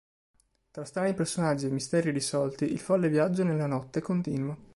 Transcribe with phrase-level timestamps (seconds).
[0.71, 4.57] Tra strani personaggi e misteri irrisolti, il folle viaggio nella notte continua.